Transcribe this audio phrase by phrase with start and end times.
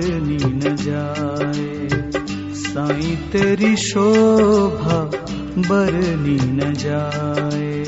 [0.00, 1.88] तेरी न जाए।
[2.54, 5.10] साई तेरी शोभा
[5.58, 7.80] बरनी न जाए।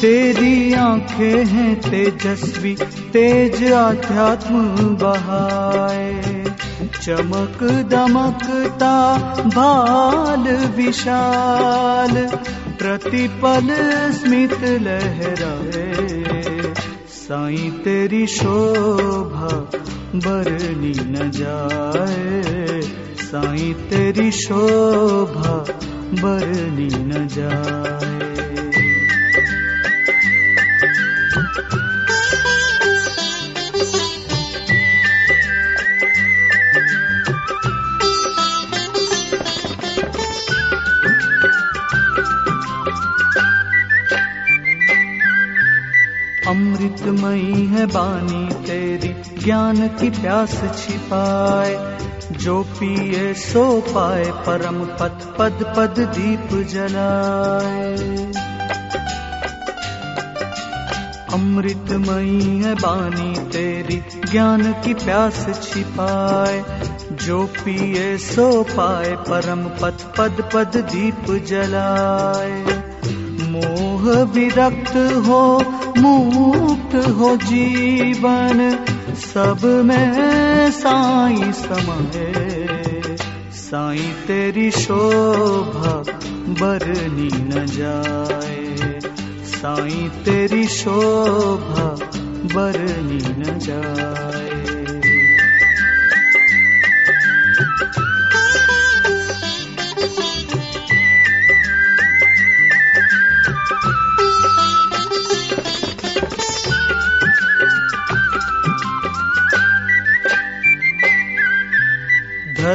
[0.00, 2.74] तेरी आँखें हैं तेजस्वी,
[3.12, 6.44] तेज आध्यात्म बहाए।
[7.02, 12.26] चमक दमकता भाल विशाल,
[12.78, 13.68] प्रतिपल
[14.12, 15.95] स्मित लहराए।
[17.26, 19.80] साई तेरी शोभा
[20.14, 22.80] बरनी न जाए।
[23.16, 25.58] साई तेरी शोभा
[26.22, 28.25] बरनी न जाए।
[47.26, 51.98] अमृतमयी है बानी तेरी, ज्ञान की प्यास छिपाए।
[52.32, 57.96] जो पिए सो पाए, परम पथ पद पद दीप जलाए।
[61.34, 64.02] अमृतमयी है बानी तेरी,
[64.32, 66.64] ज्ञान की प्यास छिपाए।
[67.12, 72.85] जो पिए सो पाए, परम पथ पद पद दीप जलाए।
[74.06, 75.62] मोह विरक्त हो
[75.98, 78.84] मुक्त हो जीवन,
[79.14, 82.32] सब में साई समाए
[83.52, 86.04] साई तेरी शोभा
[86.48, 89.00] बरनी न जाए।
[89.44, 91.88] साई तेरी शोभा
[92.54, 94.45] बरनी न जाए।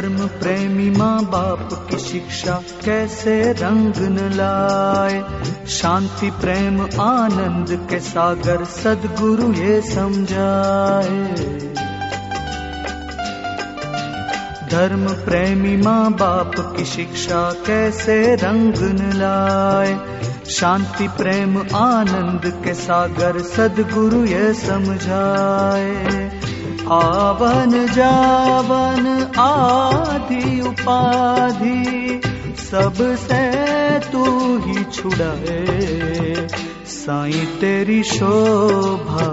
[0.00, 5.24] धर्म प्रेमी माँ बाप की शिक्षा कैसे रंग न लाए?
[5.68, 11.28] शांति, प्रेम, आनंद के सागर सदगुरु ये समझाए।
[14.70, 20.00] धर्म प्रेमी माँ बाप की शिक्षा कैसे रंग न लाए?
[20.50, 26.29] शांति, प्रेम, आनंद के सागर सदगुरु ये समझाए।
[26.92, 32.20] आवन जावन आदि उपाधि
[32.56, 33.42] सबसे
[33.98, 34.24] तू
[34.58, 36.48] ही छुड़ाए।
[36.86, 39.28] साई तेरी शोभा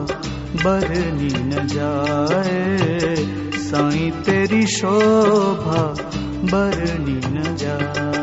[0.63, 3.15] बरनी न जाए।
[3.55, 5.95] साई तेरी शोभा
[6.43, 8.16] बरनी न जाए।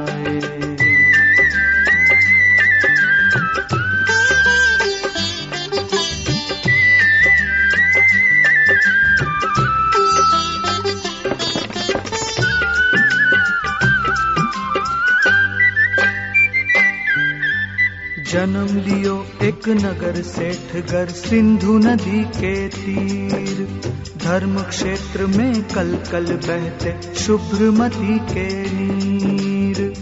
[18.35, 23.81] जन्म लियो एक नगर सेठ घर सिंधु नदी के तीर।
[24.25, 29.93] धर्म क्षेत्र में कल कल बहते शुभ्रमती के नीर।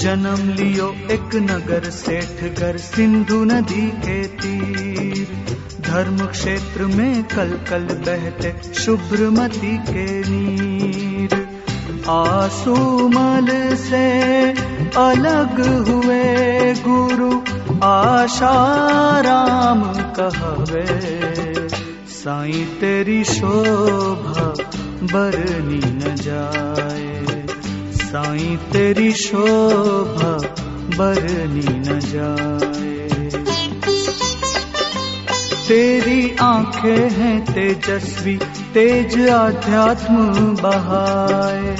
[0.00, 5.28] जन्म लियो एक नगर सेठ घर सिंधु नदी के तीर।
[5.80, 11.09] धर्म क्षेत्र में कल कल बहते शुभ्रमती के नीर।
[12.08, 14.50] आँसू मल से
[14.96, 16.24] अलग हुए
[16.74, 17.40] गुरु
[17.84, 20.86] आशाराम कहवे।
[22.08, 24.54] साई तेरी शोभा
[25.02, 27.46] बरनी न जाए।
[27.92, 30.54] साई तेरी शोभा
[30.98, 32.90] बरनी न जाए।
[35.68, 38.40] तेरी आँखें हैं तेजस्वी
[38.74, 40.16] तेज आध्यात्म
[40.62, 41.76] बहाए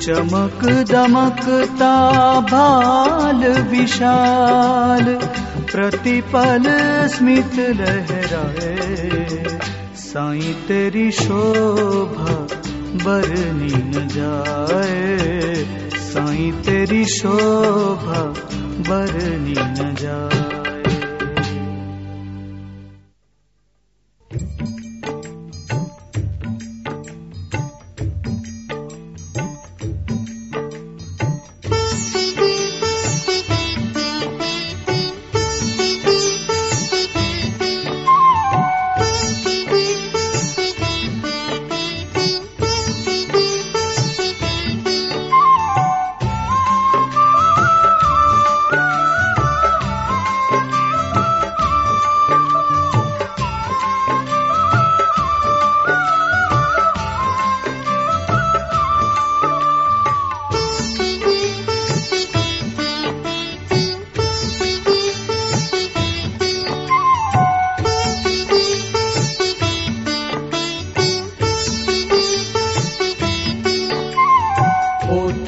[0.00, 1.94] चमक दमकता
[2.40, 5.04] भाल विशाल
[5.72, 6.62] प्रतिपल
[7.08, 8.78] स्मित लहराए।
[9.96, 12.36] साई तेरी शोभा
[13.04, 15.18] बरनी न जाए।
[15.96, 18.22] साई तेरी शोभा
[18.88, 20.63] बरनी न जाए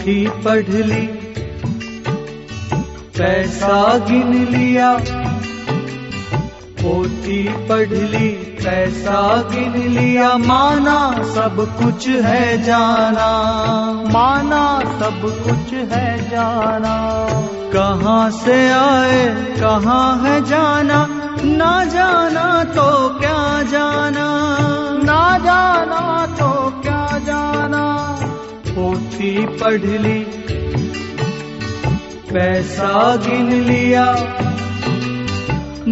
[0.07, 1.07] पोथी पढ़ ली,
[3.19, 4.91] पैसा गिन लिया
[6.79, 8.29] पोथी पढ़ ली,
[8.63, 9.19] पैसा
[9.51, 10.99] गिन लिया, माना
[11.35, 13.27] सब कुछ है जाना,
[14.13, 14.63] माना
[15.01, 16.95] सब कुछ है जाना।
[17.75, 19.25] कहाँ से आए,
[19.59, 21.07] कहाँ है जाना,
[21.59, 22.89] ना जाना तो
[23.19, 23.26] क्या
[29.17, 30.19] पोथी पढ़ ली,
[32.33, 34.05] पैसा गिन लिया।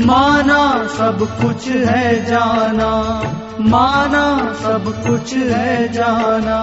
[0.07, 2.91] माना सब कुछ है जाना,
[3.61, 6.61] माना सब कुछ है जाना।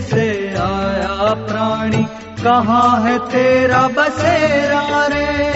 [0.00, 2.04] से आया प्राणी,
[2.42, 5.50] कहाँ है तेरा बसेरा रे?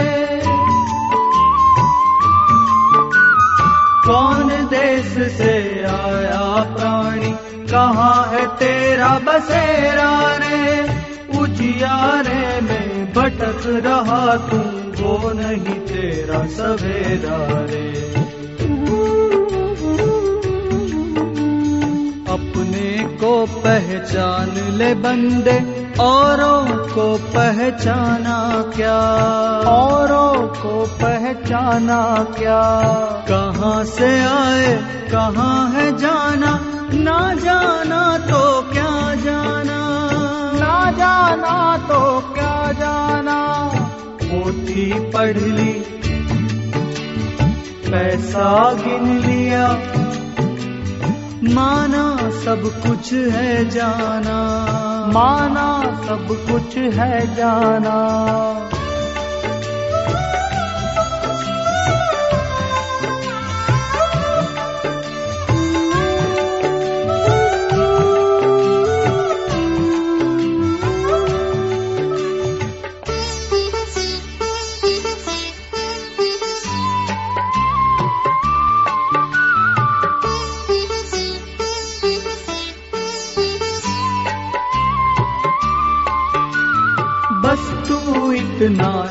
[4.07, 7.35] कौन देश से आया प्राणी,
[7.67, 10.83] कहाँ है तेरा बसेरा रे?
[11.39, 14.59] उजियारे में भटक रहा तू,
[15.03, 18.24] वो नहीं तेरा सवेरा रे।
[23.25, 28.97] को पहचान ले बंदे औरों को पहचाना क्या?
[29.71, 32.63] औरों को पहचाना क्या?
[33.29, 34.77] कहाँ से आए
[35.11, 36.61] कहाँ है जाना?
[36.95, 39.81] ना जाना तो क्या जाना?
[40.55, 43.39] ना जाना तो क्या जाना?
[44.23, 45.73] पोथी पढ़ ली
[47.91, 49.69] पैसा गिन लिया
[51.49, 54.37] माना सब कुछ है जाना।
[55.15, 57.95] माना सब कुछ है जाना।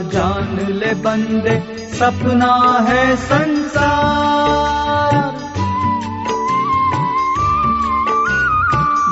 [0.10, 5.34] जान ले बंदे, सपना है संसार।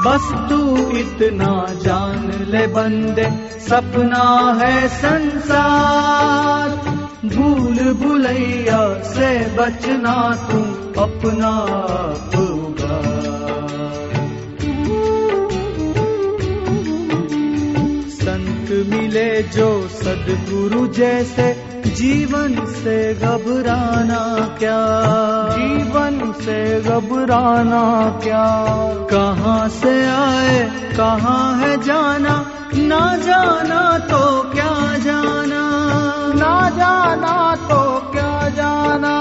[0.06, 6.70] बस तू इतना जान ले बंदे, सपना है संसार।
[7.26, 12.51] भूल भुलैया से बचना तू अपना आप।
[19.12, 21.48] मिले जो सदगुरु जैसे।
[21.88, 24.80] जीवन से घबराना क्या?
[25.52, 27.84] जीवन से घबराना
[28.24, 28.66] क्या?
[29.12, 32.52] कहाँ से आए, कहाँ है जाना?
[32.76, 35.64] ना जाना तो क्या जाना?
[36.36, 39.16] ना जाना तो क्या जाना?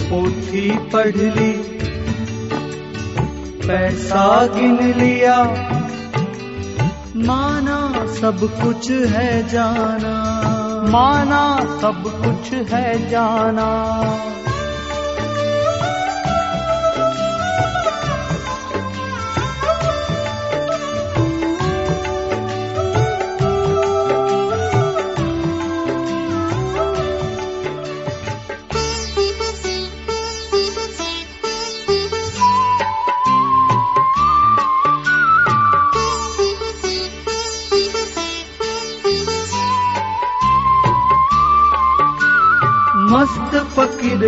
[0.00, 1.52] पोथी पढ़ ली,
[3.68, 5.44] पैसा गिन लिया।
[7.16, 7.83] माना
[8.14, 10.14] सब कुछ है जाना।
[10.88, 13.68] माना सब कुछ है जाना।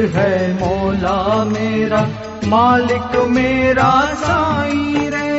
[0.04, 2.08] है मौला मेरा,
[2.44, 5.36] मालिक मेरा साईं रे।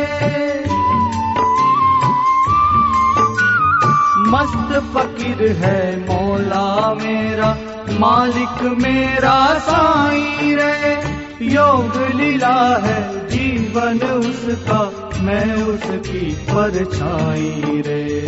[4.27, 7.57] मस्त फकीर है मौला मेरा,
[7.99, 18.27] मालिक मेरा साईं रे। योग लीला है जीवन उसका, मैं उसकी परछाई रे।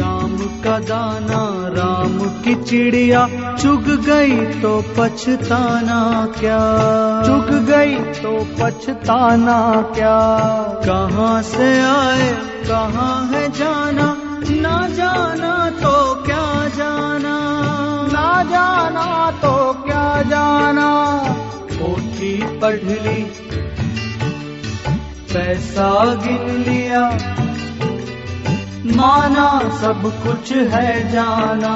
[0.00, 1.89] राम का दाना, राम
[2.44, 6.00] की चिड़िया चुग गई तो पछताना
[6.38, 6.58] क्या?
[7.26, 9.58] चुग गई तो पछताना
[9.94, 10.18] क्या?
[10.86, 12.30] कहाँ से आए
[12.68, 14.16] कहाँ है जाना?
[14.50, 17.36] ना जाना तो क्या जाना?
[18.12, 20.90] ना जाना तो क्या जाना?
[21.72, 23.22] पोथी पढ़ ली
[25.32, 27.04] पैसा गिन लिया
[28.96, 29.48] माना
[29.80, 31.74] सब कुछ है जाना।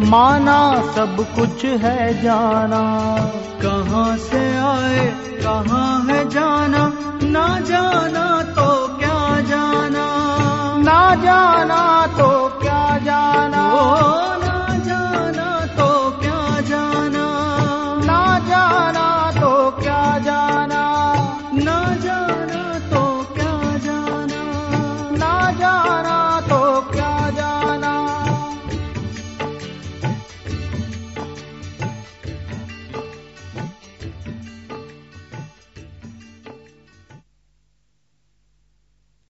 [0.00, 3.16] माना सब कुछ है जाना।
[3.62, 5.06] कहाँ से आए
[5.42, 6.92] कहाँ है जाना?
[7.22, 10.06] ना जाना तो क्या जाना?
[10.78, 13.72] ना जाना तो क्या जाना?
[13.72, 14.43] ओ,